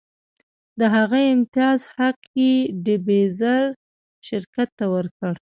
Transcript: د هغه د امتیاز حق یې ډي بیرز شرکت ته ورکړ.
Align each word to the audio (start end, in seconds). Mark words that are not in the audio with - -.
د 0.79 0.81
هغه 0.95 1.19
د 1.25 1.27
امتیاز 1.35 1.79
حق 1.95 2.19
یې 2.41 2.53
ډي 2.83 2.95
بیرز 3.05 3.41
شرکت 4.27 4.69
ته 4.77 4.85
ورکړ. 4.95 5.33